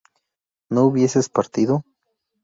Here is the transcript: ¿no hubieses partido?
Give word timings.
¿no 0.71 0.85
hubieses 0.85 1.29
partido? 1.29 1.83